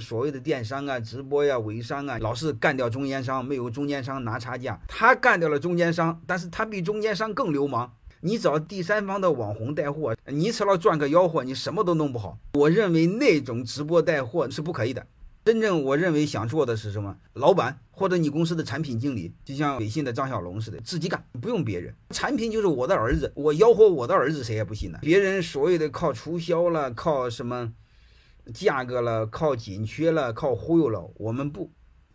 [0.00, 4.80] 所谓的电商啊、直播呀、微商啊，老是干掉中间商，没有中间商拿差价。
[4.88, 7.92] 他干掉了中间商，但是他比中间商更流氓。
[8.20, 12.38] 你找第三方的网红带货，你除了赚个吆喝，你什么都弄不好。
[12.54, 15.06] 我认为那种直播带货是不可以的。
[15.44, 17.16] 真正我认为想做的是什么？
[17.34, 21.94] 老板或者你公司的产品经理，就像微信的张小龙似的，自己干，不用别人。
[22.10, 24.98] 产品就是我的儿子，我吆喝我的儿子，谁也不信呢。
[25.02, 27.72] 别人所谓的靠促销了，靠什么
[28.52, 31.70] 价格了，靠紧缺了，靠忽悠了，我们不，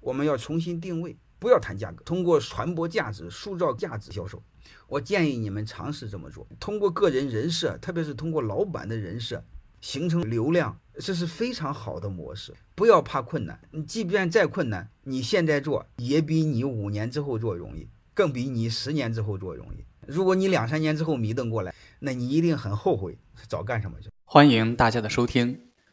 [0.00, 4.42] 我们要重新定位，不要谈价格，通过传播价值、塑造价值销售。
[4.86, 9.42] 我建议你们尝试这么做，通过个人人设，特别是通过老板的人设。
[9.80, 12.54] 形成流量，这是非常好的模式。
[12.76, 19.84] 不要怕困难，你即便再困难，你现在做也比你五年之后做容易，更比你十年之后做容易。
[20.06, 24.08] 如果你两三年之后迷瞪过来，那你一定很后悔早干什么去。
[24.24, 25.58] 欢迎大家的收听，